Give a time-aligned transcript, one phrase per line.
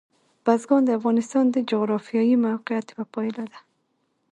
[0.45, 3.59] بزګان د افغانستان د جغرافیایي موقیعت یوه پایله ده.